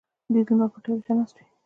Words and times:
دوی 0.31 0.43
د 0.47 0.49
لمر 0.51 0.69
پیتاوي 0.73 1.01
ته 1.05 1.11
ناست 1.17 1.35
وي. 1.37 1.43